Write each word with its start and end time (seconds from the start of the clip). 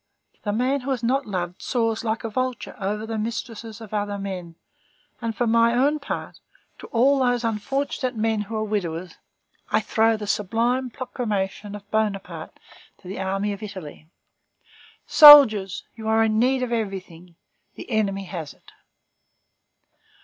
The 0.41 0.51
man 0.51 0.81
who 0.81 0.89
is 0.89 1.03
not 1.03 1.27
loved 1.27 1.61
soars 1.61 2.03
like 2.03 2.23
a 2.23 2.29
vulture 2.31 2.75
over 2.79 3.05
the 3.05 3.19
mistresses 3.19 3.79
of 3.81 3.93
other 3.93 4.17
men; 4.17 4.55
and 5.21 5.35
for 5.37 5.45
my 5.45 5.75
own 5.75 5.99
part, 5.99 6.39
to 6.79 6.87
all 6.87 7.19
those 7.19 7.43
unfortunate 7.43 8.15
men 8.15 8.41
who 8.41 8.55
are 8.55 8.63
widowers, 8.63 9.19
I 9.69 9.79
throw 9.79 10.17
the 10.17 10.25
sublime 10.25 10.89
proclamation 10.89 11.75
of 11.75 11.87
Bonaparte 11.91 12.59
to 12.97 13.07
the 13.07 13.19
army 13.19 13.53
of 13.53 13.61
Italy: 13.61 14.09
"Soldiers, 15.05 15.83
you 15.93 16.07
are 16.07 16.23
in 16.23 16.39
need 16.39 16.63
of 16.63 16.71
everything; 16.71 17.35
the 17.75 17.87
enemy 17.91 18.23
has 18.23 18.55
it." 18.55 18.71